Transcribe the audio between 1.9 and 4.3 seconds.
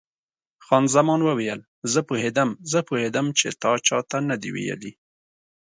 زه پوهېدم، زه پوهېدم چې تا چا ته